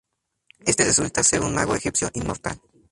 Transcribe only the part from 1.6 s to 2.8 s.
egipcio inmortal.